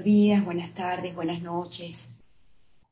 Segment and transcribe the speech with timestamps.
[0.00, 2.08] Buenos días, buenas tardes, buenas noches.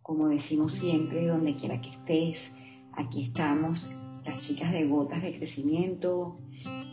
[0.03, 2.55] Como decimos siempre, donde quiera que estés,
[2.93, 6.39] aquí estamos, las chicas de Gotas de Crecimiento,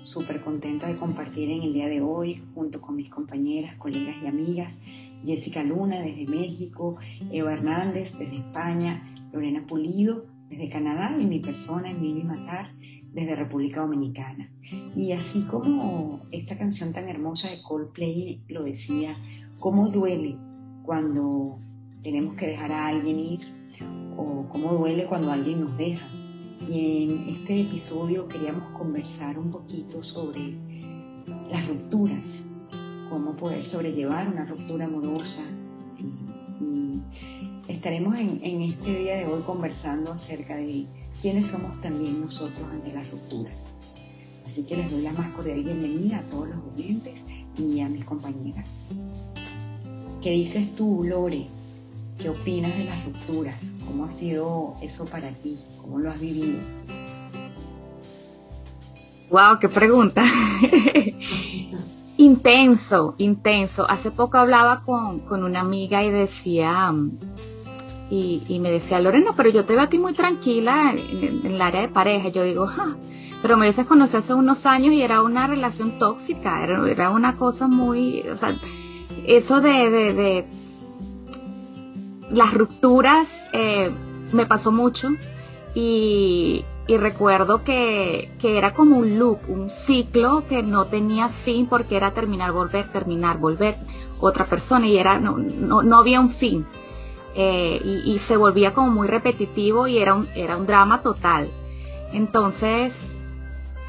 [0.04, 4.28] súper contenta de compartir en el día de hoy junto con mis compañeras, colegas y
[4.28, 4.80] amigas,
[5.26, 6.96] Jessica Luna desde México,
[7.30, 12.74] Eva Hernández desde España, Lorena Pulido desde Canadá y mi persona, Emily Matar,
[13.12, 14.50] desde República Dominicana.
[14.96, 19.18] Y así como esta canción tan hermosa de Coldplay lo decía,
[19.60, 20.38] cómo duele
[20.84, 21.60] cuando
[22.04, 23.40] tenemos que dejar a alguien ir
[24.18, 26.08] o cómo duele cuando alguien nos deja.
[26.70, 30.56] Y en este episodio queríamos conversar un poquito sobre
[31.50, 32.46] las rupturas,
[33.10, 35.44] cómo poder sobrellevar una ruptura amorosa.
[36.60, 37.02] Y,
[37.68, 40.88] estaremos en, en este día de hoy conversando acerca de
[41.22, 43.74] quiénes somos también nosotros ante las rupturas.
[44.46, 47.26] Así que les doy la más cordial bienvenida a todos los oyentes
[47.58, 48.80] y a mis compañeras.
[50.26, 51.46] ¿Qué dices tú, Lore?
[52.18, 53.72] ¿Qué opinas de las rupturas?
[53.86, 55.60] ¿Cómo ha sido eso para ti?
[55.80, 56.58] ¿Cómo lo has vivido?
[59.30, 60.24] Wow, qué pregunta.
[62.18, 63.88] intenso, intenso.
[63.88, 66.92] Hace poco hablaba con, con una amiga y decía,
[68.10, 71.82] y, me decía, Lorena, pero yo te veo a ti muy tranquila en, el área
[71.82, 72.30] de pareja.
[72.30, 72.68] Yo digo,
[73.44, 77.68] pero me dices conocí hace unos años y era una relación tóxica, era, una cosa
[77.68, 78.56] muy, o sea,
[79.28, 80.46] eso de, de,
[82.30, 83.92] las rupturas eh,
[84.32, 85.10] me pasó mucho
[85.74, 91.68] y, y recuerdo que, que, era como un loop, un ciclo que no tenía fin
[91.68, 93.76] porque era terminar, volver, terminar, volver,
[94.20, 96.66] otra persona y era, no, no, no había un fin.
[97.38, 101.50] Eh, y, se volvía como muy repetitivo y era un, era un drama total.
[102.14, 102.94] Entonces,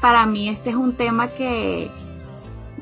[0.01, 1.89] para mí este es un tema que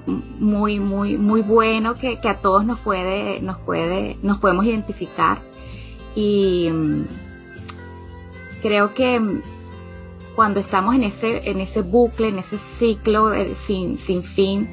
[0.05, 5.39] muy, muy, muy bueno, que, a todos nos puede, nos puede, nos podemos identificar.
[6.15, 7.03] Y mm,
[8.61, 9.41] creo que
[10.35, 14.69] cuando estamos en ese, en ese bucle, en ese ciclo eh, sin, sin fin,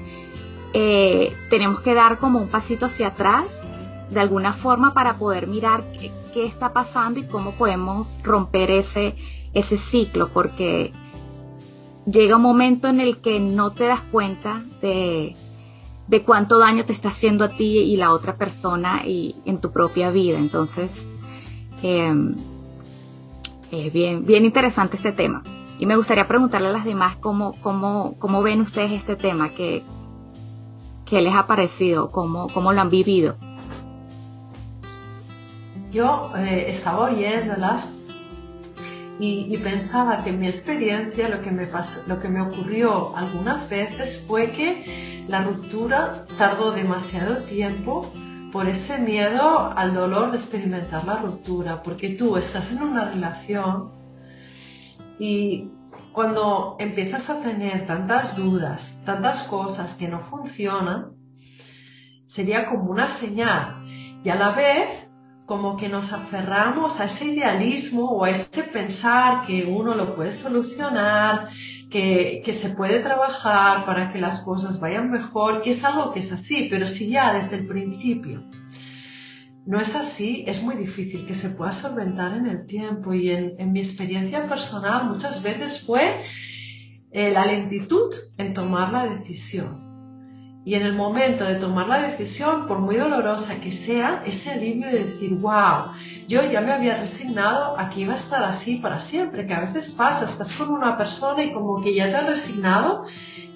[0.74, 3.44] eh, tenemos que dar como un pasito hacia atrás
[4.10, 6.12] de alguna forma para poder mirar qué,
[6.44, 9.14] está pasando y cómo podemos romper ese,
[9.52, 10.92] ese ciclo, porque
[12.06, 15.34] llega un momento en el que no te das cuenta de,
[16.08, 19.72] de cuánto daño te está haciendo a ti y la otra persona y en tu
[19.72, 20.38] propia vida.
[20.38, 21.06] Entonces,
[21.82, 22.34] em,
[23.70, 25.42] es bien, bien interesante este tema.
[25.78, 29.82] Y me gustaría preguntarle a las demás cómo, cómo, cómo ven ustedes este tema, qué,
[31.04, 33.36] qué les ha parecido, cómo, cómo lo han vivido
[35.92, 37.86] yo eh, estaba oyéndolas
[39.24, 44.24] y, pensaba que mi experiencia lo que, me pasó, lo que me ocurrió algunas veces
[44.26, 48.12] fue que la ruptura tardó demasiado tiempo
[48.50, 53.92] por ese miedo al dolor de experimentar la ruptura, porque tú estás en una relación
[55.20, 55.70] y
[56.12, 61.12] cuando empiezas a tener tantas dudas, tantas cosas que no funcionan,
[62.24, 63.86] sería como una señal.
[64.24, 65.11] Y a la vez
[65.52, 70.32] como que nos aferramos a ese idealismo o a ese pensar que uno lo puede
[70.32, 71.50] solucionar,
[71.90, 76.32] que, se puede trabajar para que las cosas vayan mejor, que es algo que es
[76.32, 78.48] así, pero si ya desde el principio
[79.66, 83.72] no es así, es muy difícil que se pueda solventar en el tiempo y en,
[83.74, 86.22] mi experiencia personal muchas veces fue
[87.10, 89.91] eh, la lentitud en tomar la decisión.
[90.64, 94.86] Y en el momento de tomar la decisión, por muy dolorosa que sea, ese alivio
[94.86, 95.90] de decir, wow,
[96.28, 99.60] yo ya me había resignado a que iba a estar así para siempre, que a
[99.60, 103.04] veces pasa, estás con una persona y como que ya te has resignado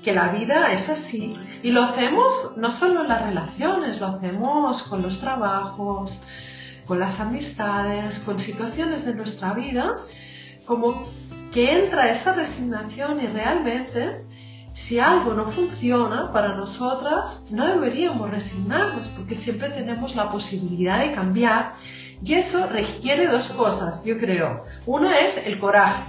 [0.02, 1.34] que la vida es así.
[1.62, 6.22] Y lo hacemos no solo en las relaciones, lo hacemos con los trabajos,
[6.86, 9.94] con las amistades, con situaciones de nuestra vida,
[10.64, 11.04] como
[11.52, 14.24] que entra esa resignación y realmente
[14.76, 21.12] si algo no funciona para nosotras, no deberíamos resignarnos porque siempre tenemos la posibilidad de
[21.12, 21.72] cambiar
[22.22, 24.64] y eso requiere dos cosas, yo creo.
[24.84, 26.02] Una es el coraje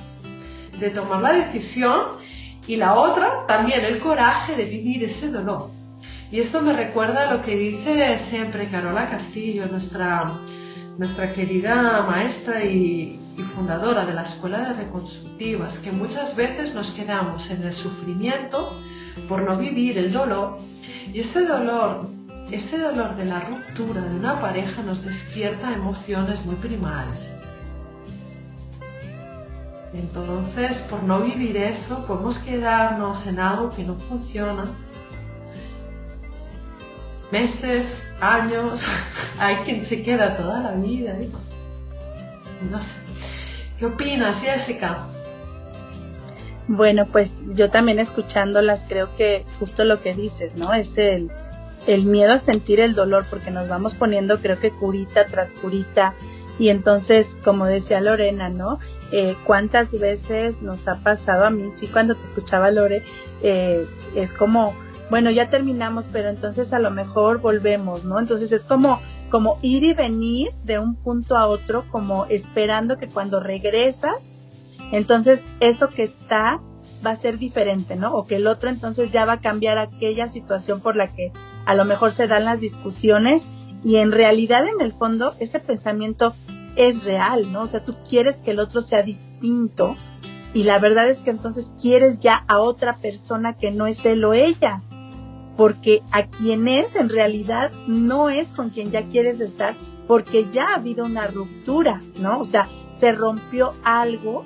[0.81, 2.17] de tomar la decisión
[2.67, 5.69] y la otra también el coraje de vivir ese dolor.
[6.29, 10.39] Y esto me recuerda a lo que dice siempre Carola Castillo, nuestra,
[10.97, 16.91] nuestra querida maestra y, y fundadora de la Escuela de Reconstructivas, que muchas veces nos
[16.91, 18.73] quedamos en el sufrimiento
[19.29, 20.57] por no vivir el dolor
[21.13, 22.09] y ese dolor,
[22.51, 27.33] ese dolor de la ruptura de una pareja nos despierta emociones muy primales.
[29.93, 34.65] Entonces, por no vivir eso, podemos quedarnos en algo que no funciona
[37.31, 38.85] meses, años,
[39.39, 41.11] hay quien se queda toda la vida.
[41.19, 41.29] ¿eh?
[42.69, 43.06] No sé.
[43.77, 44.97] ¿Qué opinas, Jessica?
[46.67, 50.73] Bueno, pues yo también escuchándolas creo que justo lo que dices, ¿no?
[50.73, 51.31] Es el,
[51.85, 56.13] el miedo a sentir el dolor porque nos vamos poniendo creo que curita tras curita
[56.59, 58.79] y entonces, como decía Lorena, ¿no?
[59.11, 61.69] Eh, ¿Cuántas veces nos ha pasado a mí?
[61.71, 63.03] Sí, cuando te escuchaba Lore,
[63.43, 63.85] eh,
[64.15, 64.75] es como,
[65.09, 68.19] bueno, ya terminamos, pero entonces a lo mejor volvemos, ¿no?
[68.19, 73.07] Entonces es como, como ir y venir de un punto a otro, como esperando que
[73.07, 74.33] cuando regresas,
[74.91, 76.61] entonces eso que está
[77.05, 78.13] va a ser diferente, ¿no?
[78.13, 81.31] O que el otro entonces ya va a cambiar aquella situación por la que
[81.65, 83.47] a lo mejor se dan las discusiones
[83.83, 86.33] y en realidad en el fondo ese pensamiento
[86.75, 87.61] es real, ¿no?
[87.61, 89.95] O sea, tú quieres que el otro sea distinto
[90.53, 94.23] y la verdad es que entonces quieres ya a otra persona que no es él
[94.23, 94.81] o ella,
[95.57, 99.75] porque a quien es en realidad no es con quien ya quieres estar,
[100.07, 102.39] porque ya ha habido una ruptura, ¿no?
[102.39, 104.45] O sea, se rompió algo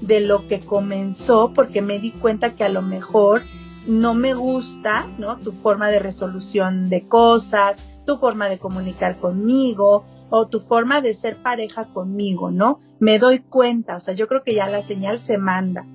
[0.00, 3.42] de lo que comenzó porque me di cuenta que a lo mejor
[3.86, 5.36] no me gusta, ¿no?
[5.38, 11.12] Tu forma de resolución de cosas, tu forma de comunicar conmigo o tu forma de
[11.12, 12.78] ser pareja conmigo, ¿no?
[12.98, 15.86] Me doy cuenta, o sea, yo creo que ya la señal se manda,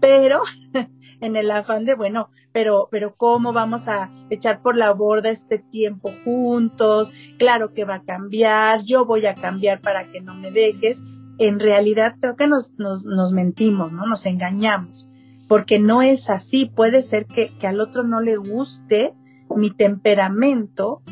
[0.00, 0.40] pero
[1.20, 5.58] en el afán de, bueno, pero, pero ¿cómo vamos a echar por la borda este
[5.58, 7.12] tiempo juntos?
[7.38, 11.02] Claro que va a cambiar, yo voy a cambiar para que no me dejes.
[11.38, 14.06] En realidad creo que nos, nos, nos mentimos, ¿no?
[14.06, 15.08] Nos engañamos,
[15.48, 16.66] porque no es así.
[16.66, 19.14] Puede ser que, que al otro no le guste
[19.56, 21.02] mi temperamento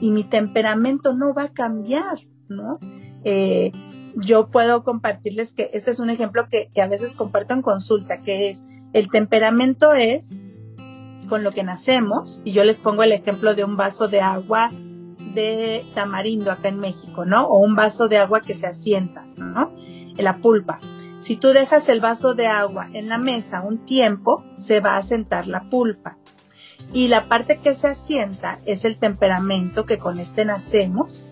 [0.00, 2.18] y mi temperamento no va a cambiar,
[2.48, 2.78] ¿no?
[3.24, 3.72] Eh,
[4.16, 8.22] yo puedo compartirles que este es un ejemplo que, que, a veces comparto en consulta,
[8.22, 10.36] que es el temperamento es
[11.28, 14.70] con lo que nacemos, y yo les pongo el ejemplo de un vaso de agua
[15.34, 17.46] de tamarindo acá en México, ¿no?
[17.46, 19.72] O un vaso de agua que se asienta, ¿no?
[19.76, 20.78] En la pulpa.
[21.18, 25.02] Si tú dejas el vaso de agua en la mesa un tiempo, se va a
[25.02, 26.18] sentar la pulpa.
[26.92, 31.26] Y la parte que se asienta es el temperamento que con este nacemos,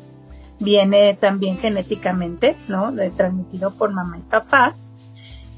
[0.59, 2.93] viene también genéticamente, ¿no?
[3.17, 4.75] Transmitido por mamá y papá.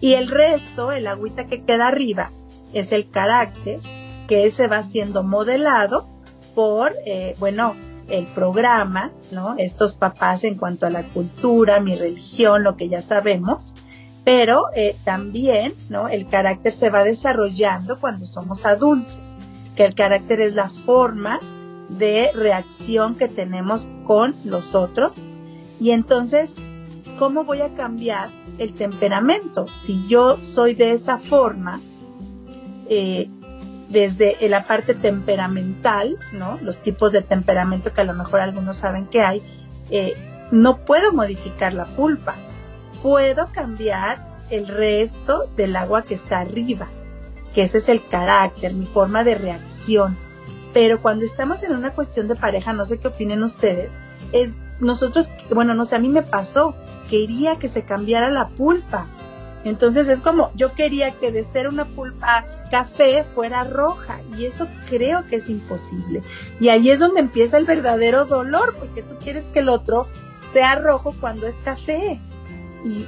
[0.00, 2.30] Y el resto, el agüita que queda arriba,
[2.72, 3.80] es el carácter
[4.28, 6.08] que se va siendo modelado
[6.54, 7.76] por, eh, bueno,
[8.08, 9.54] el programa, ¿no?
[9.58, 13.74] Estos papás en cuanto a la cultura, mi religión, lo que ya sabemos,
[14.24, 16.08] pero eh, también, ¿no?
[16.08, 19.36] El carácter se va desarrollando cuando somos adultos
[19.76, 21.38] que el carácter es la forma
[21.90, 25.12] de reacción que tenemos con los otros.
[25.78, 26.56] Y entonces,
[27.18, 29.66] ¿cómo voy a cambiar el temperamento?
[29.74, 31.80] Si yo soy de esa forma,
[32.88, 33.28] eh,
[33.88, 36.58] desde la parte temperamental, ¿no?
[36.60, 39.42] Los tipos de temperamento que a lo mejor algunos saben que hay,
[39.90, 40.14] eh,
[40.50, 42.34] no puedo modificar la pulpa.
[43.02, 46.88] Puedo cambiar el resto del agua que está arriba
[47.56, 50.14] que ese es el carácter, mi forma de reacción.
[50.74, 53.96] Pero cuando estamos en una cuestión de pareja, no sé qué opinen ustedes,
[54.32, 56.74] es nosotros, bueno, no sé, a mí me pasó,
[57.08, 59.08] quería que se cambiara la pulpa.
[59.64, 64.68] Entonces es como, yo quería que de ser una pulpa café fuera roja y eso
[64.88, 66.22] creo que es imposible.
[66.60, 70.06] Y ahí es donde empieza el verdadero dolor, porque tú quieres que el otro
[70.52, 72.20] sea rojo cuando es café.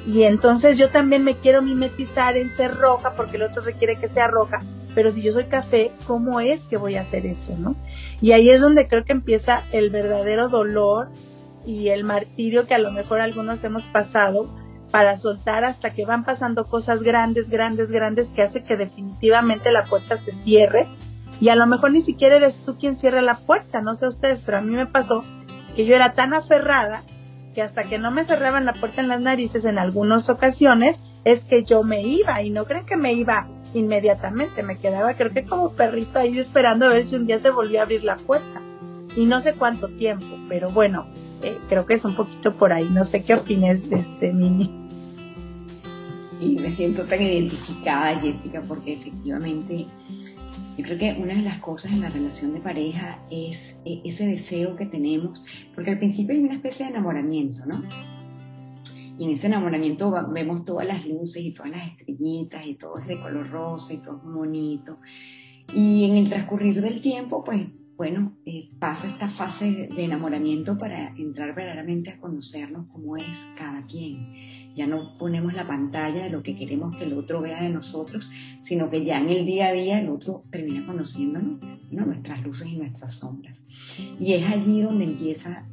[0.06, 4.08] Y, entonces yo también me quiero mimetizar en ser roja porque el otro requiere que
[4.08, 7.76] sea roja, pero si yo soy café, ¿cómo es que voy a hacer eso, no?
[8.20, 11.10] Y ahí es donde creo que empieza el verdadero dolor
[11.68, 14.48] y el martirio que a lo mejor algunos hemos pasado
[14.90, 19.84] para soltar hasta que van pasando cosas grandes, grandes, grandes que hace que definitivamente la
[19.84, 20.88] puerta se cierre
[21.40, 24.40] y a lo mejor ni siquiera eres tú quien cierra la puerta, no sé ustedes,
[24.40, 25.22] pero a mí me pasó
[25.76, 27.02] que yo era tan aferrada
[27.60, 31.64] hasta que no me cerraban la puerta en las narices en algunas ocasiones, es que
[31.64, 35.72] yo me iba y no creen que me iba inmediatamente, me quedaba creo que como
[35.72, 38.62] perrito ahí esperando a ver si un día se volvía a abrir la puerta.
[39.16, 41.08] Y no sé cuánto tiempo, pero bueno,
[41.42, 44.70] eh, creo que es un poquito por ahí, no sé qué opines de este Mimi.
[46.40, 49.86] Y me siento tan identificada, Jessica, porque efectivamente
[50.76, 54.26] yo creo que una de las cosas en la relación de pareja es eh, ese
[54.26, 57.82] deseo que tenemos, porque al principio hay una especie de enamoramiento, ¿no?
[59.18, 63.08] Y en ese enamoramiento vemos todas las luces y todas las estrellitas y todo es
[63.08, 64.98] de color rosa y todo es bonito.
[65.74, 67.66] Y en el transcurrir del tiempo, pues
[67.98, 73.84] bueno, eh, pasa esta fase de enamoramiento para entrar verdaderamente a conocernos cómo es cada
[73.86, 74.72] quien.
[74.76, 78.30] ya no ponemos la pantalla de lo que queremos que el otro vea de nosotros,
[78.60, 81.58] sino que ya en el día a día el otro termina conociéndonos,
[81.90, 82.06] ¿no?
[82.06, 83.64] nuestras luces y nuestras sombras.
[84.20, 85.66] Y es allí donde empieza,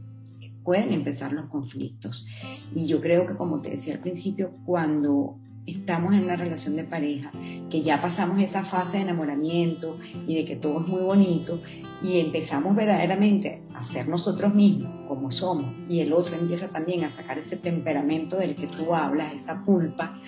[0.63, 2.25] pueden empezar los conflictos.
[2.73, 6.83] Y yo creo que, como te decía al principio, cuando estamos en una relación de
[6.83, 7.31] pareja,
[7.69, 11.61] que ya pasamos esa fase de enamoramiento y de que todo es muy bonito
[12.03, 17.09] y empezamos verdaderamente a ser nosotros mismos como somos y el otro empieza también a
[17.09, 20.19] sacar ese temperamento del que tú hablas, esa pulpa,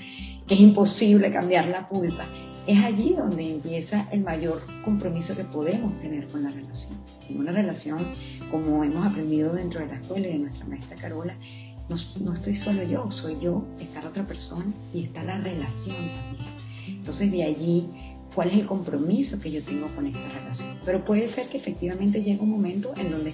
[0.47, 2.25] que es imposible cambiar la pulpa,
[2.65, 6.97] es allí donde empieza el mayor compromiso que podemos tener con la relación.
[7.29, 8.07] En una relación,
[8.51, 11.35] como hemos aprendido dentro de la escuela y de nuestra maestra Carola,
[11.89, 16.49] no, estoy solo yo, soy yo, está la otra persona y está la relación también.
[16.87, 17.87] Entonces de allí,
[18.35, 20.77] ¿cuál es el compromiso que yo tengo con esta relación?
[20.83, 23.33] Pero puede ser que efectivamente llegue un momento en donde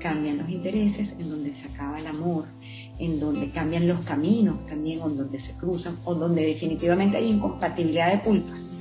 [0.00, 2.44] cambian los intereses, en donde se acaba el amor,
[2.98, 8.12] en donde cambian los caminos también, o donde se cruzan, o donde definitivamente hay incompatibilidad
[8.12, 8.72] de pulpas.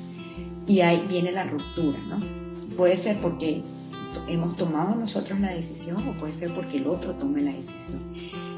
[0.68, 2.20] Y ahí viene la ruptura, ¿no?
[2.76, 3.64] Puede ser porque
[4.28, 8.02] hemos tomado nosotros la decisión o puede ser porque el otro tome la decisión.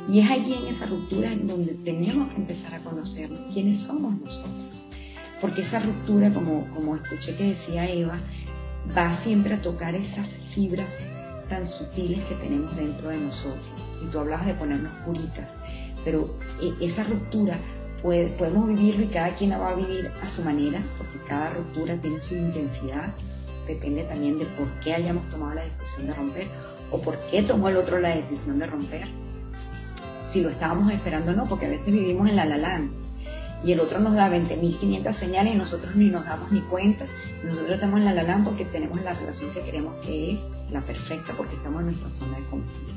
[0.07, 4.19] Y es allí en esa ruptura en donde tenemos que empezar a conocer quiénes somos
[4.19, 4.83] nosotros.
[5.41, 8.17] Porque esa ruptura, como, como escuché que decía Eva,
[8.95, 11.05] va siempre a tocar esas fibras
[11.49, 13.89] tan sutiles que tenemos dentro de nosotros.
[14.03, 15.57] Y tú hablabas de ponernos puritas,
[16.03, 17.57] pero eh, esa ruptura
[18.01, 21.51] puede, podemos vivirla y cada quien la va a vivir a su manera, porque cada
[21.51, 23.13] ruptura tiene su intensidad,
[23.67, 26.47] depende también de por qué hayamos tomado la decisión de romper
[26.91, 29.24] o por qué tomó el otro la decisión de romper
[30.35, 32.91] si lo estábamos esperando o no, porque a veces vivimos en la lalán
[33.63, 37.05] y el otro nos da 20.500 señales y nosotros ni nos damos ni cuenta.
[37.45, 41.31] Nosotros estamos en la lalán porque tenemos la relación que creemos que es la perfecta,
[41.37, 42.89] porque estamos en nuestra zona de confort.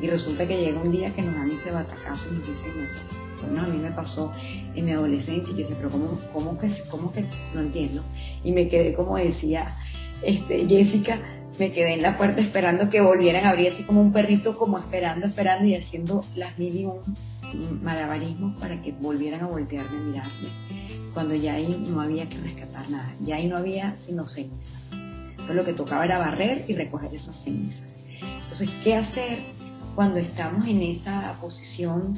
[0.00, 2.72] Y resulta que llega un día que nos dan ese batacazo y nos dicen,
[3.42, 4.32] bueno, a mí me pasó
[4.74, 8.02] en mi adolescencia y yo decía, pero ¿cómo, cómo, que, ¿cómo que no entiendo?
[8.42, 9.76] Y me quedé, como decía
[10.22, 11.20] este, Jessica,
[11.58, 14.78] me quedé en la puerta esperando que volvieran a abrir así como un perrito, como
[14.78, 16.88] esperando, esperando y haciendo las mil
[17.82, 20.48] malabarismos para que volvieran a voltearme a mirarme.
[21.12, 24.82] Cuando ya ahí no había que rescatar nada, ya ahí no había sino cenizas.
[24.92, 27.96] Entonces lo que tocaba era barrer y recoger esas cenizas.
[28.20, 29.38] Entonces, ¿qué hacer
[29.94, 32.14] cuando estamos en esa posición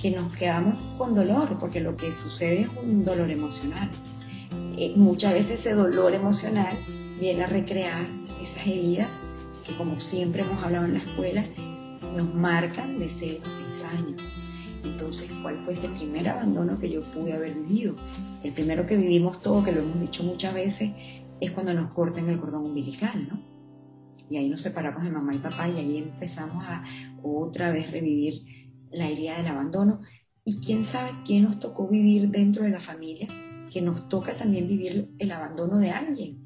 [0.00, 1.58] que nos quedamos con dolor?
[1.60, 3.90] Porque lo que sucede es un dolor emocional.
[4.76, 6.74] Eh, muchas veces ese dolor emocional
[7.20, 8.06] viene a recrear
[8.44, 9.08] esas heridas
[9.66, 11.44] que como siempre hemos hablado en la escuela,
[12.16, 14.22] nos marcan de 0 a 6 años.
[14.84, 17.96] Entonces, ¿cuál fue ese primer abandono que yo pude haber vivido?
[18.42, 20.90] El primero que vivimos todo, que lo hemos dicho muchas veces,
[21.40, 23.40] es cuando nos cortan el cordón umbilical, ¿no?
[24.30, 26.84] Y ahí nos separamos de mamá y papá y ahí empezamos a
[27.22, 28.42] otra vez revivir
[28.90, 30.00] la herida del abandono.
[30.44, 33.28] Y quién sabe qué nos tocó vivir dentro de la familia,
[33.72, 36.43] que nos toca también vivir el abandono de alguien,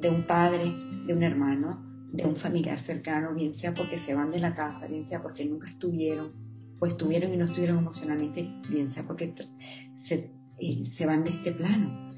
[0.00, 0.74] de un padre,
[1.06, 4.86] de un hermano, de un familiar cercano, bien sea porque se van de la casa,
[4.86, 6.32] bien sea porque nunca estuvieron,
[6.78, 9.34] o estuvieron y no estuvieron emocionalmente, bien sea porque
[9.94, 12.10] se, eh, se van de este plano.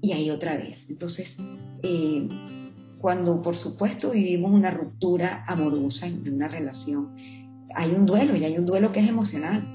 [0.00, 0.88] Y ahí otra vez.
[0.90, 1.38] Entonces,
[1.82, 2.28] eh,
[2.98, 7.14] cuando por supuesto vivimos una ruptura amorosa de una relación,
[7.74, 9.66] hay un duelo y hay un duelo que es emocional.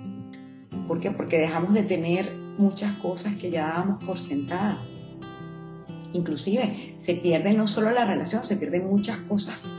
[0.87, 1.11] ¿Por qué?
[1.11, 4.99] Porque dejamos de tener muchas cosas que ya dábamos por sentadas.
[6.13, 9.71] Inclusive se pierde no solo la relación, se pierden muchas cosas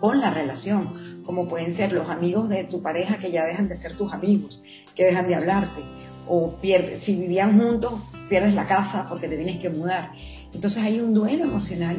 [0.00, 3.76] con la relación, como pueden ser los amigos de tu pareja que ya dejan de
[3.76, 4.62] ser tus amigos,
[4.94, 5.82] que dejan de hablarte,
[6.26, 7.94] o pierdes, si vivían juntos,
[8.28, 10.12] pierdes la casa porque te tienes que mudar.
[10.52, 11.96] Entonces hay un duelo emocional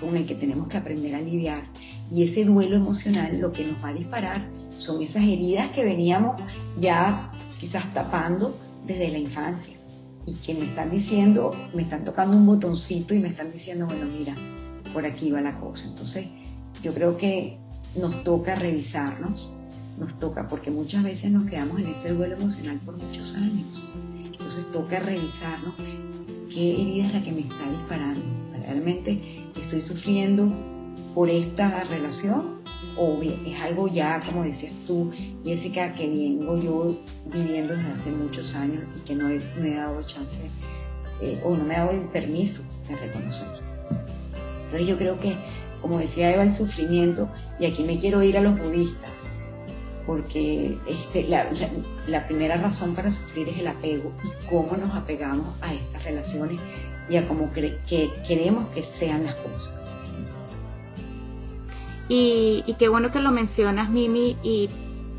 [0.00, 1.64] con el que tenemos que aprender a lidiar
[2.10, 6.40] y ese duelo emocional lo que nos va a disparar son esas heridas que veníamos
[6.78, 9.75] ya quizás tapando desde la infancia
[10.26, 14.06] y que me están diciendo, me están tocando un botoncito y me están diciendo, bueno,
[14.06, 14.34] mira,
[14.92, 15.86] por aquí va la cosa.
[15.86, 16.26] Entonces,
[16.82, 17.58] yo creo que
[17.96, 19.54] nos toca revisarnos,
[19.98, 23.84] nos toca, porque muchas veces nos quedamos en ese duelo emocional por muchos años.
[24.24, 25.74] Entonces, toca revisarnos
[26.52, 28.20] qué herida es la que me está disparando.
[28.62, 30.52] ¿Realmente estoy sufriendo
[31.14, 32.55] por esta relación
[32.96, 35.10] o es algo ya, como decías tú,
[35.44, 39.28] Jessica, que vengo yo viviendo desde hace muchos años y que no,
[39.60, 40.38] me he dado chance
[41.20, 43.48] eh, o no me he dado el permiso de reconocer.
[44.64, 45.36] Entonces yo creo que,
[45.80, 47.28] como decía Eva, el sufrimiento,
[47.58, 49.24] y aquí me quiero ir a los budistas,
[50.06, 51.50] porque este, la,
[52.06, 56.60] la, primera razón para sufrir es el apego y cómo nos apegamos a estas relaciones
[57.08, 57.78] y a cómo que
[58.26, 59.95] queremos que sean las cosas.
[62.08, 64.68] Y, qué bueno que lo mencionas, Mimi, y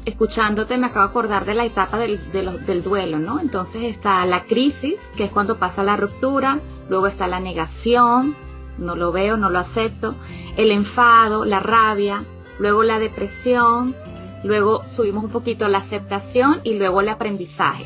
[0.06, 3.40] escuchándote me acabo de acordar de la etapa del, del duelo, ¿no?
[3.42, 8.36] Entonces está la crisis, que es cuando pasa la ruptura, luego está la negación,
[8.78, 10.16] no lo veo, no lo acepto,
[10.56, 12.24] el enfado, la rabia,
[12.60, 13.96] luego la depresión,
[14.44, 17.86] luego subimos un poquito la aceptación y luego el aprendizaje.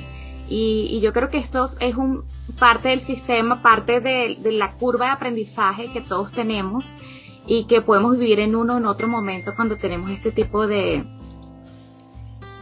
[0.50, 2.26] Y, yo creo que esto es un
[2.60, 6.94] parte del sistema, parte de, la curva de aprendizaje que todos tenemos
[7.48, 11.04] y que podemos vivir en uno en otro momento cuando tenemos este tipo de,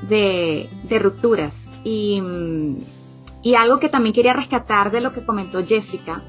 [0.07, 1.69] de, rupturas.
[1.83, 2.21] Y,
[3.41, 6.23] y algo que también quería rescatar de lo que comentó Jessica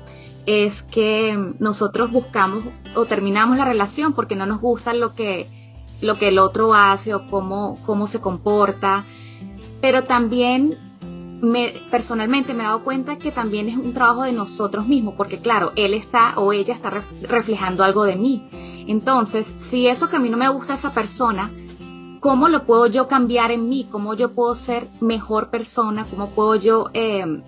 [0.47, 2.64] es que nosotros buscamos
[2.95, 5.49] o terminamos la relación porque no nos gusta lo que,
[6.00, 9.04] lo que el otro hace o cómo, cómo se comporta.
[9.80, 10.76] Pero también
[11.40, 15.38] me, personalmente me he dado cuenta que también es un trabajo de nosotros mismos, porque
[15.38, 16.90] claro, él está o ella está
[17.23, 18.49] reflejando algo de mí.
[18.87, 21.52] Entonces, si eso que a mí no me gusta esa persona,
[22.20, 23.87] ¿cómo lo puedo yo cambiar en mí?
[23.90, 26.04] ¿Cómo yo puedo ser mejor persona?
[26.04, 27.42] ¿Cómo puedo yo eh,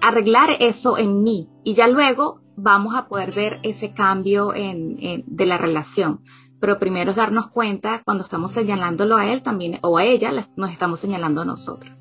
[0.00, 1.48] arreglar eso en mí?
[1.64, 6.22] Y ya luego vamos a poder ver ese cambio en, de la relación.
[6.60, 10.70] Pero primero es darnos cuenta cuando estamos señalándolo a él también o a ella, nos
[10.70, 11.98] estamos señalando a nosotros.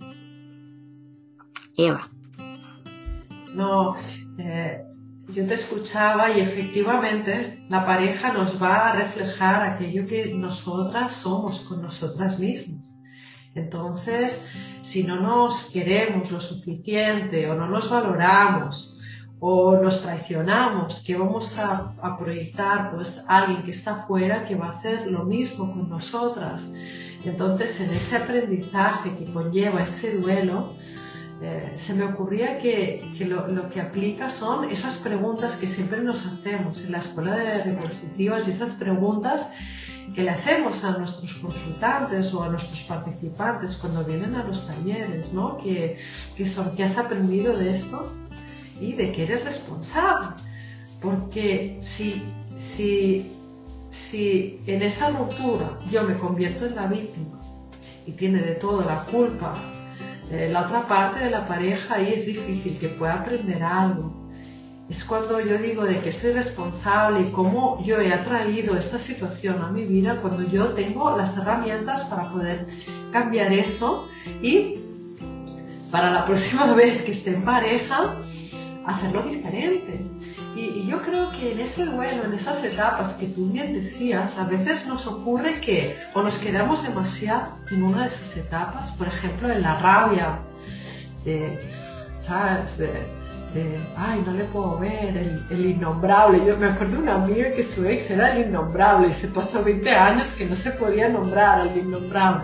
[3.54, 3.96] No,
[4.38, 4.84] eh,
[5.30, 11.62] yo te escuchaba y efectivamente la pareja nos va a reflejar aquello que nosotras somos
[11.62, 12.96] con nosotras mismas.
[13.56, 14.48] Entonces,
[14.82, 19.00] si no nos queremos lo suficiente o no nos valoramos
[19.40, 24.68] o nos traicionamos, que vamos a, a proyectar pues alguien que está afuera que va
[24.68, 26.70] a hacer lo mismo con nosotras.
[27.24, 30.76] Entonces, en ese aprendizaje que conlleva ese duelo,
[31.42, 36.82] eh, se me ocurría que, lo, que aplica son esas preguntas que siempre nos hacemos
[36.82, 39.54] en la escuela de reconstructivas y esas preguntas
[40.14, 45.34] que le hacemos a nuestros consultantes o a nuestros participantes cuando vienen a los talleres,
[45.34, 45.58] ¿no?
[45.58, 45.98] Que,
[46.46, 48.12] son, ¿qué has aprendido de esto?
[48.82, 50.30] Y de que eres responsable.
[51.00, 52.22] Porque si,
[52.58, 53.32] si,
[53.90, 57.40] si en esa ruptura yo me convierto en la víctima
[58.06, 59.56] y tiene de todo la culpa
[60.32, 64.14] la otra parte de la pareja ahí es difícil, que pueda aprender algo.
[64.90, 69.62] Es cuando yo digo de que soy responsable y cómo yo he atraído esta situación
[69.62, 72.68] a mi vida, cuando yo tengo las herramientas para poder
[73.12, 74.08] cambiar eso
[74.42, 74.76] y
[75.92, 78.16] para la próxima vez que esté en pareja,
[78.86, 80.19] hacerlo diferente.
[80.56, 84.46] Y, yo creo que en ese duelo, en esas etapas que tú bien decías, a
[84.46, 89.52] veces nos ocurre que o nos quedamos demasiado en una de esas etapas, por ejemplo,
[89.52, 90.40] en la rabia,
[91.24, 91.60] de,
[92.20, 92.78] ¿sabes?
[92.78, 92.90] De,
[93.98, 96.46] ay, no le puedo ver, el, el, innombrable.
[96.46, 99.64] Yo me acuerdo de una amiga que su ex era el innombrable y se pasó
[99.64, 102.44] 20 años que no se podía nombrar al innombrable.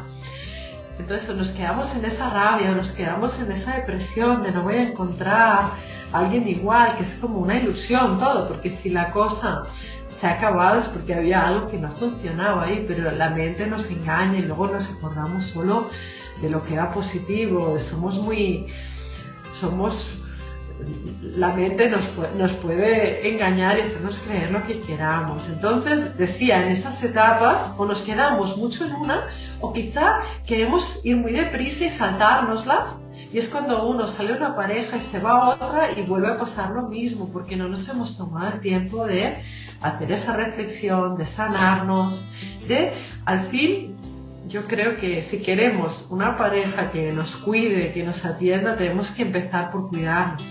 [0.97, 4.81] Entonces nos quedamos en esa rabia, nos quedamos en esa depresión de no voy a
[4.83, 5.65] encontrar
[6.11, 9.63] alguien igual, que es como una ilusión todo, porque si la cosa
[10.09, 13.89] se ha acabado es porque había algo que no funcionaba ahí, pero la mente nos
[13.89, 15.89] engaña y luego nos acordamos solo
[16.41, 18.67] de lo que era positivo, somos muy,
[19.51, 20.09] somos,
[21.21, 25.49] la mente nos, nos puede engañar y hacernos creer lo que queramos.
[25.49, 29.27] Entonces, decía, en esas etapas o nos quedamos mucho en una,
[29.59, 32.99] o quizá queremos ir muy deprisa y saltárnoslas
[33.31, 36.27] y es cuando uno sale a una pareja y se va a otra y vuelve
[36.27, 39.38] a pasar lo mismo, porque no nos hemos tomado el tiempo de
[39.81, 42.25] hacer esa reflexión, de sanarnos,
[42.67, 42.93] de
[43.25, 43.95] al fin
[44.47, 49.23] yo creo que si queremos una pareja que nos cuide, que nos atienda, tenemos que
[49.23, 50.43] empezar por cuidarnos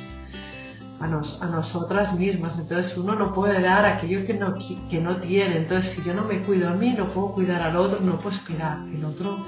[1.04, 2.58] a, a nosotras mismas.
[2.58, 4.54] Entonces uno no puede dar aquello que no,
[4.88, 5.58] que no tiene.
[5.58, 8.30] Entonces si yo no me cuido a mí, no puedo cuidar al otro, no puedo
[8.30, 9.44] esperar que el otro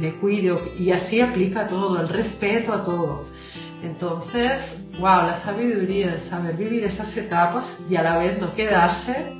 [0.00, 3.24] me cuido y así aplica todo, el respeto a todo.
[3.82, 9.32] Entonces, wow, la sabiduría de saber vivir esas etapas y a la vez no quedarse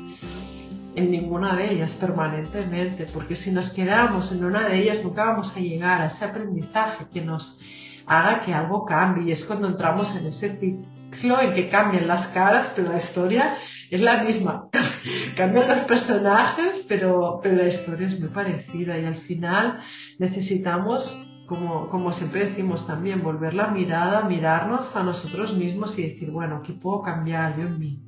[0.95, 5.57] en ninguna de ellas permanentemente, porque si nos quedamos en una de ellas nunca vamos
[5.57, 7.61] a llegar a ese aprendizaje que nos
[8.05, 12.29] haga que algo cambie y es cuando entramos en ese ciclo en que cambian las
[12.29, 13.57] caras, pero la historia
[13.91, 14.69] es la misma.
[15.37, 19.81] Cambian los personajes, pero, pero la historia es muy parecida y al final
[20.19, 26.31] necesitamos, como, como siempre decimos también, volver la mirada, mirarnos a nosotros mismos y decir,
[26.31, 28.03] bueno, ¿qué puedo cambiar yo en mí?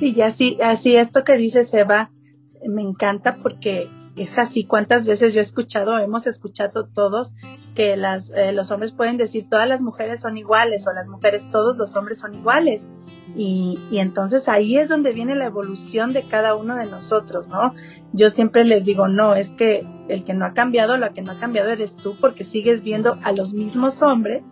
[0.00, 2.10] Y así, así esto que dice Seba,
[2.66, 4.64] me encanta porque es así.
[4.64, 7.34] ¿Cuántas veces yo he escuchado, hemos escuchado todos
[7.74, 11.48] que las, eh, los hombres pueden decir todas las mujeres son iguales o las mujeres,
[11.50, 12.88] todos los hombres son iguales.
[13.34, 17.74] Y, y, entonces ahí es donde viene la evolución de cada uno de nosotros, ¿no?
[18.12, 21.32] Yo siempre les digo, no, es que el que no ha cambiado, la que no
[21.32, 24.42] ha cambiado eres tú porque sigues viendo a los mismos hombres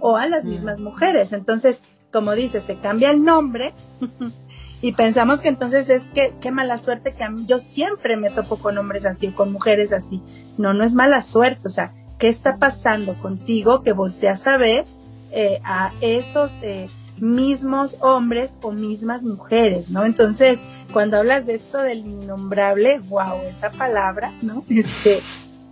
[0.00, 1.32] o a las mismas mujeres.
[1.32, 1.80] Entonces,
[2.12, 3.72] como dice, se cambia el nombre
[4.82, 8.30] y pensamos que entonces es que qué mala suerte que a mí, yo siempre me
[8.30, 10.22] topo con hombres así, con mujeres así.
[10.58, 14.84] No, no es mala suerte, o sea, ¿qué está pasando contigo que volteas a ver
[15.30, 16.52] eh, a esos...
[16.62, 20.04] Eh, mismos hombres o mismas mujeres, ¿no?
[20.04, 20.60] Entonces,
[20.92, 24.64] cuando hablas de esto del innombrable, wow, esa palabra, ¿no?
[24.68, 25.20] Este,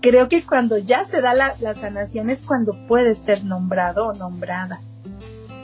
[0.00, 4.14] creo que cuando ya se da la, la sanación es cuando puede ser nombrado o
[4.14, 4.80] nombrada,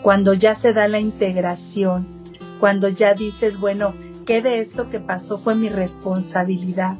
[0.03, 2.07] cuando ya se da la integración,
[2.61, 3.95] cuando ya dices, bueno,
[4.27, 6.97] ¿qué de esto que pasó fue mi responsabilidad?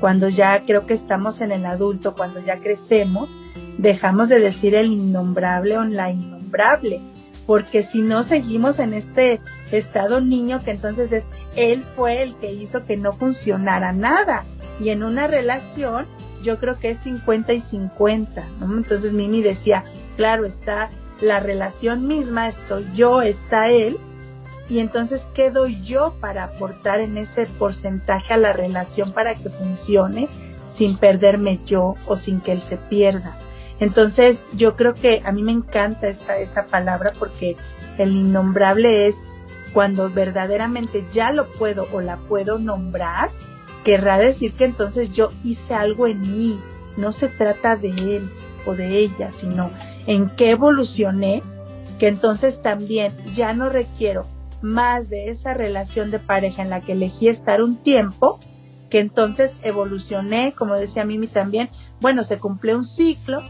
[0.00, 3.38] Cuando ya creo que estamos en el adulto, cuando ya crecemos,
[3.78, 7.00] dejamos de decir el innombrable o la innombrable
[7.46, 11.24] porque si no seguimos en este estado niño que entonces es,
[11.56, 14.44] él fue el que hizo que no funcionara nada.
[14.80, 16.06] Y en una relación
[16.42, 18.76] yo creo que es 50 y 50, ¿no?
[18.76, 19.84] Entonces Mimi decía,
[20.16, 23.98] claro, está la relación misma, estoy yo, está él,
[24.68, 29.50] y entonces ¿qué doy yo para aportar en ese porcentaje a la relación para que
[29.50, 30.28] funcione
[30.66, 33.36] sin perderme yo o sin que él se pierda?
[33.80, 37.56] Entonces, yo creo que a mí me encanta esta, esa palabra porque
[37.98, 39.20] el innombrable es
[39.72, 43.30] cuando verdaderamente ya lo puedo o la puedo nombrar,
[43.84, 46.60] querrá decir que entonces yo hice algo en mí.
[46.96, 48.30] No se trata de él
[48.66, 49.70] o de ella, sino
[50.06, 51.42] en qué evolucioné,
[51.98, 54.26] que entonces también ya no requiero
[54.64, 58.40] más de esa relación de pareja en la que elegí estar un tiempo,
[58.88, 61.68] que entonces evolucioné, como decía Mimi también,
[62.00, 63.42] bueno, se cumplió un ciclo,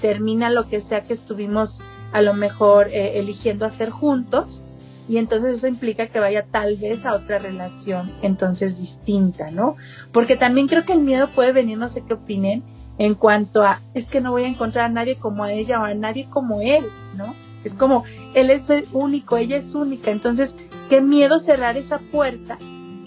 [0.00, 4.62] termina lo que sea que estuvimos a lo mejor eh, eligiendo hacer juntos
[5.08, 9.76] y entonces eso implica que vaya tal vez a otra relación entonces distinta, ¿no?
[10.12, 12.62] Porque también creo que el miedo puede venir, no sé qué opinen,
[12.96, 15.84] en cuanto a, es que no voy a encontrar a nadie como a ella o
[15.84, 16.84] a nadie como él,
[17.16, 17.34] ¿no?
[17.64, 20.56] Es como, él es único, ella es única, entonces,
[20.88, 22.58] qué miedo cerrar esa puerta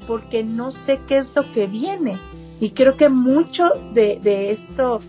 [0.07, 2.17] porque no sé qué es lo que viene.
[2.59, 4.99] Y creo que mucho de, de esto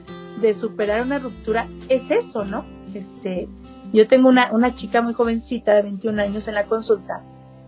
[0.40, 2.64] de superar una ruptura es eso, ¿no?
[2.94, 3.48] Este,
[3.92, 7.22] yo tengo una, una chica muy jovencita de 21 años en la consulta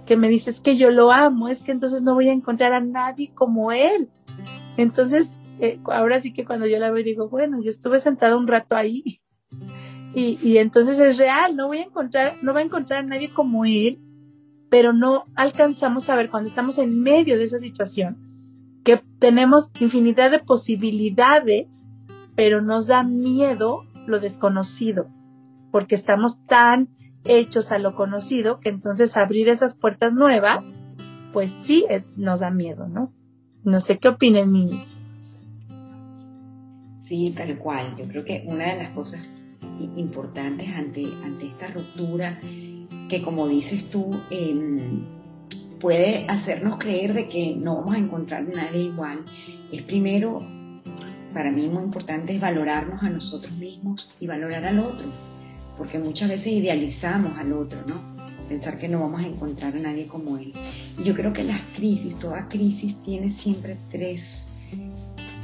[0.07, 2.73] que me dice es que yo lo amo, es que entonces no voy a encontrar
[2.73, 4.09] a nadie como él.
[4.77, 8.47] Entonces, eh, ahora sí que cuando yo la veo digo, bueno, yo estuve sentada un
[8.47, 9.21] rato ahí
[10.17, 13.31] y, y entonces es real, no voy a encontrar, no va a encontrar a nadie
[13.31, 14.01] como él,
[14.69, 18.19] pero no alcanzamos a ver cuando estamos en medio de esa situación
[18.83, 21.87] que tenemos infinidad de posibilidades
[22.37, 25.09] pero nos da miedo lo desconocido,
[25.73, 26.89] porque estamos tan
[27.25, 30.73] hechos a lo conocido que entonces abrir esas puertas nuevas,
[31.33, 33.13] pues sí eh, nos da miedo, ¿no?
[33.65, 34.85] No sé qué opinen, Mimi.
[37.05, 37.97] Sí, tal cual.
[37.97, 39.46] Yo creo que una de las cosas
[39.97, 42.41] importantes ante, ante esta ruptura,
[43.09, 45.05] que como dices tú, em,
[45.81, 49.25] puede hacernos creer de que no vamos a encontrar nadie igual,
[49.71, 50.41] es primero
[51.37, 55.07] para mí muy importante es valorarnos a nosotros mismos y valorar al otro,
[55.77, 58.17] porque muchas veces idealizamos al otro, ¿no?
[58.49, 60.55] Pensar que no vamos a encontrar a nadie como él.
[60.99, 64.49] Y yo creo que las crisis, toda crisis tiene siempre tres,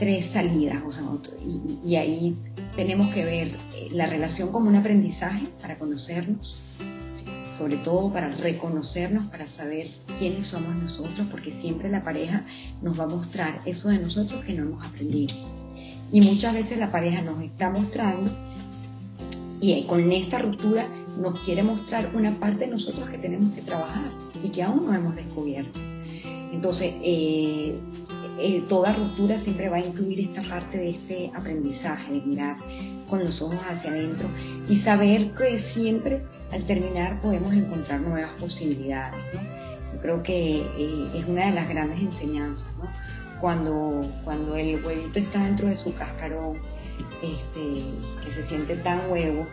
[0.02, 1.04] tres salidas, o sea,
[1.46, 2.36] y, y ahí
[2.74, 6.60] tenemos que ver eh, la relación como un aprendizaje para conocernos,
[7.56, 12.44] sobre todo para reconocernos, para saber quiénes somos nosotros, porque siempre la pareja
[12.82, 15.36] nos va a mostrar eso de nosotros que no hemos aprendido.
[16.10, 18.28] Y muchas veces la pareja nos está mostrando
[19.60, 24.10] y con esta ruptura nos quiere mostrar una parte de nosotros que tenemos que trabajar
[24.42, 25.78] y que aún no hemos descubierto.
[26.52, 27.78] Entonces, eh,
[28.38, 32.56] eh, toda ruptura siempre va a incluir esta parte de este aprendizaje, de mirar
[33.08, 34.28] con los ojos hacia adentro
[34.68, 39.22] y saber que siempre al terminar podemos encontrar nuevas posibilidades.
[39.92, 42.68] Yo creo que eh, es una de las grandes enseñanzas.
[42.78, 42.88] ¿no?
[43.42, 46.58] cuando, cuando el huevito está dentro de su cascarón,
[47.22, 47.82] este,
[48.24, 49.46] que se siente tan huevo,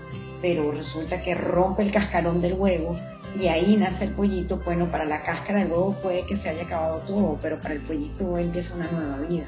[0.44, 2.96] pero resulta que rompe el cascarón del huevo
[3.36, 6.64] y ahí nace el pollito, bueno, para la cáscara del huevo puede que se haya
[6.64, 9.46] acabado todo, pero para el pollito empieza una nueva vida.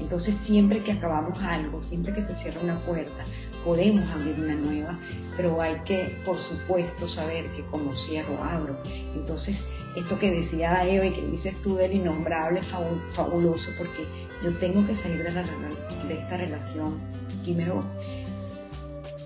[0.00, 3.24] Entonces siempre que acabamos algo, siempre que se cierra una puerta,
[3.64, 4.98] podemos abrir una nueva,
[5.36, 8.76] pero hay que, por supuesto, saber que como cierro, abro.
[9.14, 14.06] Entonces esto que decía Eva y que dices tú del innombrable fabuloso, porque
[14.42, 16.98] yo tengo que salir de, esta relación
[17.42, 17.82] primero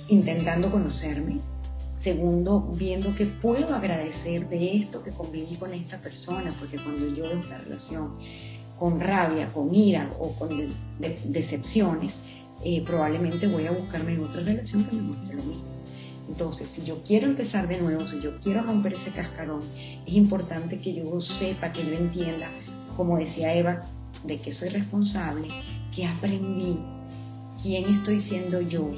[0.08, 1.40] intentando conocerme,
[2.02, 7.22] Segundo, viendo que puedo agradecer de esto que conviví con esta persona, porque cuando yo
[7.22, 8.18] veo esta relación
[8.76, 12.22] con rabia, con ira o con decepciones,
[12.64, 15.62] eh, probablemente voy a buscarme otra relación que me muestre lo mismo.
[16.28, 19.60] Entonces, si yo quiero empezar de nuevo, si yo quiero romper ese cascarón,
[20.04, 22.48] es importante que yo sepa, que yo entienda,
[22.96, 23.84] como decía Eva,
[24.24, 25.46] de que soy responsable,
[25.94, 26.80] que aprendí,
[27.62, 28.90] quién estoy siendo yo,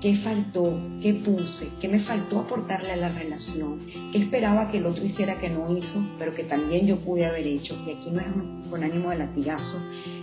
[0.00, 3.78] qué faltó, qué puse, qué me faltó aportarle a la relación,
[4.12, 7.46] qué esperaba que el otro hiciera que no hizo, pero que también yo pude haber
[7.46, 7.76] hecho.
[7.86, 9.78] Y aquí no es con ánimo de latigazo,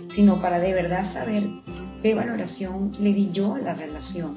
[0.08, 1.48] sino para de verdad saber
[2.02, 4.36] qué valoración le di yo a la relación,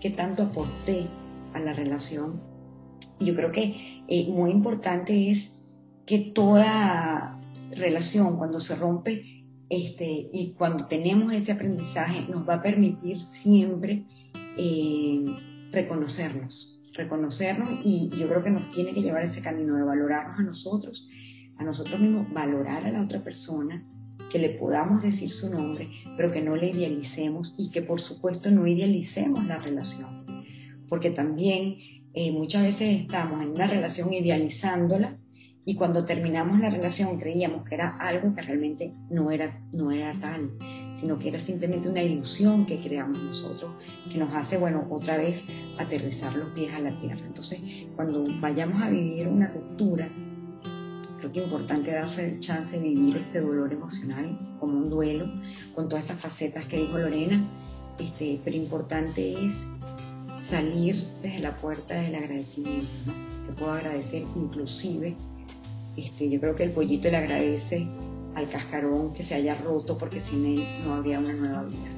[0.00, 1.06] qué tanto aporté
[1.54, 2.40] a la relación.
[3.18, 5.54] Yo creo que eh, muy importante es
[6.04, 12.62] que toda relación cuando se rompe este, y cuando tenemos ese aprendizaje nos va a
[12.62, 14.04] permitir siempre
[14.56, 15.24] eh,
[15.72, 20.42] reconocernos, reconocernos y yo creo que nos tiene que llevar ese camino de valorarnos a
[20.42, 21.08] nosotros,
[21.58, 23.84] a nosotros mismos, valorar a la otra persona,
[24.30, 28.50] que le podamos decir su nombre, pero que no le idealicemos y que por supuesto
[28.50, 30.24] no idealicemos la relación,
[30.88, 31.76] porque también
[32.14, 35.18] eh, muchas veces estamos en una relación idealizándola
[35.64, 40.12] y cuando terminamos la relación creíamos que era algo que realmente no era, no era
[40.14, 40.50] tal,
[40.96, 43.72] sino que era simplemente una ilusión que creamos nosotros,
[44.10, 45.46] que nos hace, bueno, otra vez
[45.78, 47.20] aterrizar los pies a la tierra.
[47.26, 47.60] Entonces,
[47.96, 50.08] cuando vayamos a vivir una ruptura,
[51.18, 55.30] creo que es importante darse el chance de vivir este dolor emocional como un duelo,
[55.74, 57.42] con todas esas facetas que dijo Lorena,
[57.98, 59.66] este, pero importante es
[60.40, 63.46] salir desde la puerta del agradecimiento, ¿no?
[63.46, 65.16] que puedo agradecer inclusive
[65.96, 67.86] este, yo creo que el pollito le agradece
[68.34, 71.90] al cascarón que se haya roto porque sin él no había una nueva vida.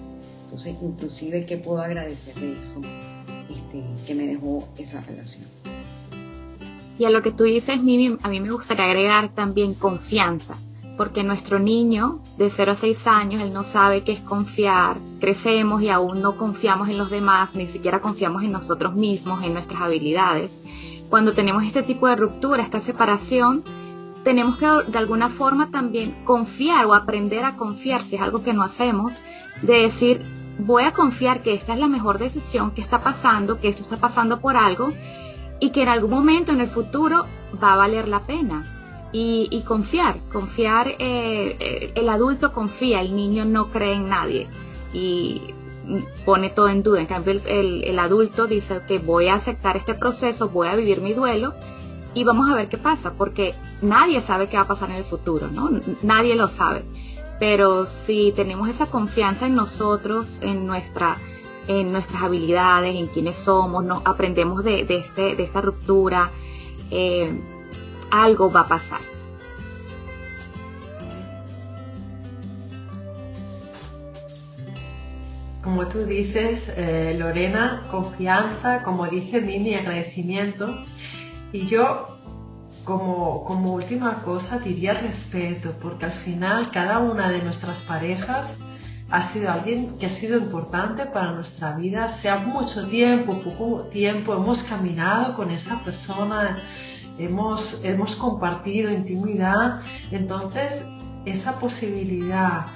[0.44, 2.80] Entonces, inclusive, ¿qué puedo agradecer de eso
[3.50, 5.46] este, que me dejó esa relación?
[6.98, 10.54] Y a lo que tú dices, Mimi, a mí me gustaría agregar también confianza,
[10.96, 15.82] porque nuestro niño de 0 a 6 años, él no sabe qué es confiar, crecemos
[15.82, 19.80] y aún no confiamos en los demás, ni siquiera confiamos en nosotros mismos, en nuestras
[19.82, 20.52] habilidades.
[21.10, 23.64] Cuando tenemos este tipo de ruptura, esta separación,
[24.24, 28.54] tenemos que de alguna forma también confiar o aprender a confiar, si es algo que
[28.54, 29.20] no hacemos,
[29.62, 30.22] de decir,
[30.58, 33.98] voy a confiar que esta es la mejor decisión, que está pasando, que esto está
[33.98, 34.88] pasando por algo
[35.60, 37.26] y que en algún momento en el futuro
[37.62, 38.64] va a valer la pena.
[39.16, 44.48] Y, confiar, confiar, eh, eh, el adulto confía, el niño no cree en nadie
[44.92, 45.40] y
[46.24, 46.98] pone todo en duda.
[46.98, 51.00] En cambio, el, el adulto dice que voy a aceptar este proceso, voy a vivir
[51.00, 51.54] mi duelo
[52.14, 55.04] y vamos a ver qué pasa, porque nadie sabe qué va a pasar en el
[55.04, 55.70] futuro, ¿no?
[56.02, 56.84] Nadie lo sabe.
[57.40, 61.16] Pero si tenemos esa confianza en nosotros, en, nuestra,
[61.66, 66.30] en nuestras habilidades, en quiénes somos, nos aprendemos de, de, este, de esta ruptura,
[66.90, 67.40] eh,
[68.10, 69.00] algo va a pasar.
[75.64, 80.84] Como tú dices, eh, Lorena, confianza, como dice Mimi, agradecimiento.
[81.54, 82.08] Y yo,
[82.82, 88.58] como, como última cosa, diría respeto, porque al final cada una de nuestras parejas
[89.08, 94.34] ha sido alguien que ha sido importante para nuestra vida, sea mucho tiempo, poco tiempo,
[94.34, 96.60] hemos caminado con esa persona,
[97.20, 100.88] hemos, hemos compartido intimidad, entonces
[101.24, 102.66] esa posibilidad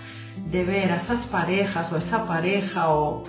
[0.52, 3.24] de ver a esas parejas o esa pareja o,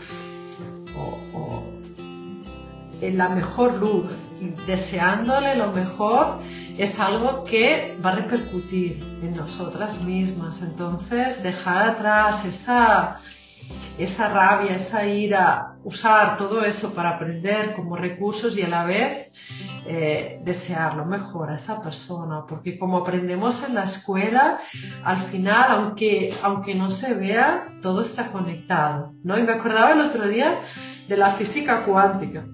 [3.02, 4.30] la mejor luz
[4.66, 6.40] deseándole lo mejor
[6.78, 10.62] es algo que va a repercutir en nosotras mismas.
[10.62, 13.18] Entonces, dejar atrás esa,
[13.98, 19.32] esa rabia, esa ira, usar todo eso para aprender como recursos y a la vez
[19.88, 24.60] eh, desear lo mejor a esa persona, porque como aprendemos en la escuela,
[25.04, 29.38] al final, aunque, aunque no se vea, todo está conectado, ¿no?
[29.38, 30.62] Y me acordaba el otro día
[31.08, 32.46] de la física cuántica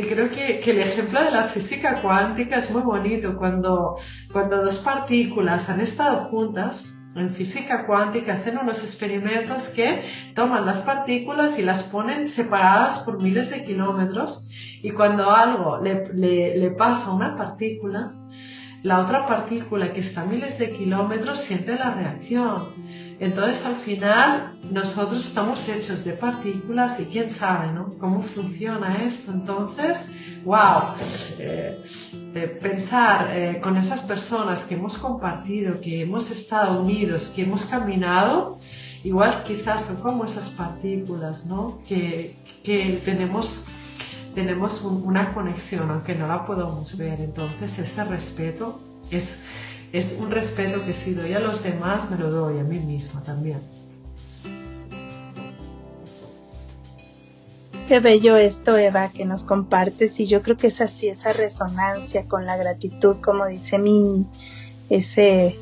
[0.00, 3.36] que creo que, que, el ejemplo de la física cuántica es muy bonito.
[3.36, 3.96] Cuando,
[4.32, 10.82] cuando dos partículas han estado juntas, en física cuántica hacen unos experimentos que toman las
[10.82, 14.46] partículas y las ponen separadas por miles de kilómetros
[14.82, 18.14] y cuando algo le, le, le pasa a una partícula,
[18.82, 22.68] la otra partícula que está a miles de kilómetros siente la reacción.
[23.20, 27.98] Entonces al final nosotros estamos hechos de partículas y quién sabe ¿no?
[27.98, 29.32] cómo funciona esto.
[29.32, 30.08] Entonces,
[30.44, 30.94] wow,
[31.38, 31.82] eh,
[32.34, 37.66] eh, pensar eh, con esas personas que hemos compartido, que hemos estado unidos, que hemos
[37.66, 38.58] caminado,
[39.02, 41.80] igual quizás son como esas partículas ¿no?
[41.88, 43.66] que, que tenemos
[44.38, 47.20] tenemos una conexión, aunque no la podamos ver.
[47.20, 49.40] Entonces, ese respeto es,
[49.92, 53.20] es un respeto que si doy a los demás, me lo doy a mí misma
[53.24, 53.58] también.
[57.88, 62.28] Qué bello esto, Eva, que nos compartes y yo creo que es así, esa resonancia
[62.28, 64.24] con la gratitud, como dice mi,
[64.88, 65.56] ese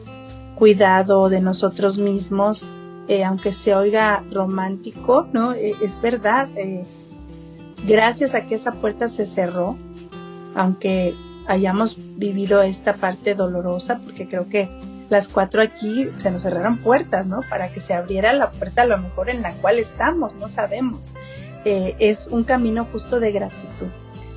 [0.54, 2.68] cuidado de nosotros mismos,
[3.08, 5.54] eh, aunque se oiga romántico, ¿no?
[5.54, 6.84] Eh, es verdad, eh,
[7.86, 9.76] gracias a que esa puerta se cerró,
[10.54, 11.14] aunque
[11.46, 14.68] hayamos vivido esta parte dolorosa, porque creo que
[15.08, 17.40] las cuatro aquí se nos cerraron puertas, ¿no?
[17.48, 21.12] Para que se abriera la puerta a lo mejor en la cual estamos, no sabemos.
[21.64, 23.88] Eh, es un camino justo de gratitud,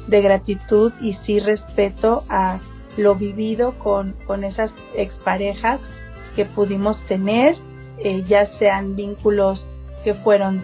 [0.07, 2.59] de gratitud y sí respeto a
[2.97, 5.89] lo vivido con, con esas exparejas
[6.35, 7.55] que pudimos tener,
[7.99, 9.69] eh, ya sean vínculos
[10.03, 10.63] que fueron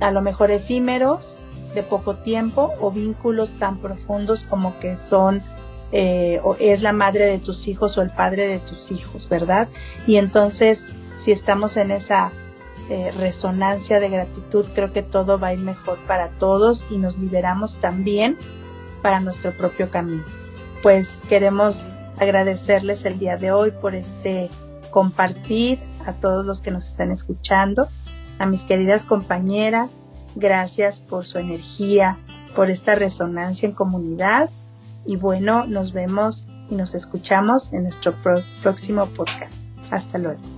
[0.00, 1.38] a lo mejor efímeros,
[1.78, 5.42] de poco tiempo, o vínculos tan profundos como que son
[5.90, 9.68] eh, o es la madre de tus hijos o el padre de tus hijos, ¿verdad?
[10.06, 12.30] Y entonces, si estamos en esa
[12.90, 17.18] eh, resonancia de gratitud, creo que todo va a ir mejor para todos y nos
[17.18, 18.36] liberamos también
[19.02, 20.24] para nuestro propio camino.
[20.82, 21.88] Pues queremos
[22.18, 24.50] agradecerles el día de hoy por este
[24.90, 27.88] compartir a todos los que nos están escuchando,
[28.38, 30.02] a mis queridas compañeras,
[30.38, 32.18] gracias por su energía,
[32.54, 34.50] por esta resonancia en comunidad
[35.06, 38.14] y bueno, nos vemos y nos escuchamos en nuestro
[38.62, 39.60] próximo podcast.
[39.90, 40.57] Hasta luego.